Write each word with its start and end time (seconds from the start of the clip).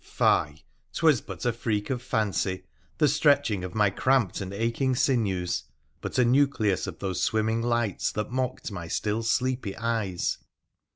Fie! 0.03 0.65
'twas 0.95 1.21
but 1.21 1.45
a 1.45 1.53
freak 1.53 1.91
of 1.91 2.01
fancy, 2.01 2.63
the 2.97 3.07
stretching 3.07 3.63
of 3.63 3.75
my 3.75 3.91
cramped 3.91 4.41
and 4.41 4.51
aching 4.51 4.95
sinews, 4.95 5.65
but 6.01 6.17
a 6.17 6.25
nucleus 6.25 6.87
of 6.87 6.97
those 6.97 7.21
swimming 7.21 7.61
lights 7.61 8.11
that 8.11 8.31
mocked 8.31 8.71
my 8.71 8.87
still 8.87 9.21
sleepy 9.21 9.77
eyes 9.77 10.39